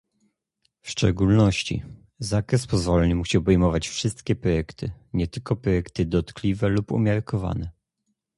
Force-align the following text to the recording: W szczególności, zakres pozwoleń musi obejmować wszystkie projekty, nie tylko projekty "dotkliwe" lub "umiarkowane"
W 0.81 0.89
szczególności, 0.89 1.83
zakres 2.19 2.67
pozwoleń 2.67 3.13
musi 3.13 3.37
obejmować 3.37 3.87
wszystkie 3.87 4.35
projekty, 4.35 4.91
nie 5.13 5.27
tylko 5.27 5.55
projekty 5.55 6.05
"dotkliwe" 6.05 6.69
lub 6.69 6.91
"umiarkowane" 6.91 7.71